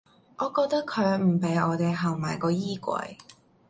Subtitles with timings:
[0.39, 3.17] 我覺得佢唔畀我地行埋個衣櫃